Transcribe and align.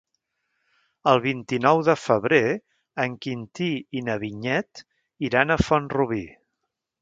El 1.11 1.19
vint-i-nou 1.25 1.81
de 1.89 1.95
febrer 2.03 2.39
en 3.05 3.17
Quintí 3.27 3.69
i 4.01 4.03
na 4.09 4.17
Vinyet 4.25 4.83
iran 5.31 5.59
a 5.59 5.61
Font-rubí. 5.67 6.25